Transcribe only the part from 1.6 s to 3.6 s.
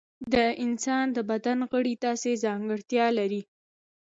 غړي داسې ځانګړتیا لري.